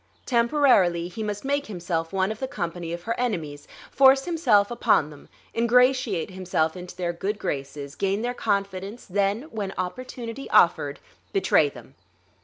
[0.25, 5.11] Temporarily he must make himself one of the company of her enemies, force himself upon
[5.11, 10.99] them, ingratiate himself into their good graces, gain their confidence, then, when opportunity offered,
[11.33, 11.93] betray them.